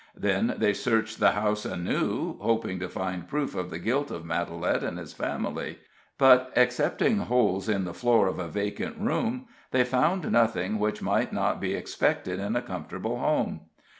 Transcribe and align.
Then 0.17 0.55
they 0.57 0.73
searched 0.73 1.19
the 1.19 1.33
house 1.33 1.63
anew, 1.63 2.39
hoping 2.41 2.79
to 2.79 2.89
find 2.89 3.27
proof 3.27 3.53
of 3.53 3.69
the 3.69 3.77
guilt 3.77 4.09
of 4.09 4.25
Matalette 4.25 4.81
and 4.81 4.97
his 4.97 5.13
family; 5.13 5.77
but, 6.17 6.51
excepting 6.55 7.17
holes 7.19 7.69
in 7.69 7.85
the 7.85 7.93
floor 7.93 8.25
of 8.25 8.39
a 8.39 8.47
vacant 8.47 8.97
room, 8.97 9.45
they 9.69 9.83
found 9.83 10.31
nothing 10.31 10.79
which 10.79 11.03
might 11.03 11.31
not 11.31 11.61
be 11.61 11.75
expected 11.75 12.39
in 12.39 12.55
a 12.55 12.63
comfortable 12.63 13.19
home. 13.19 13.59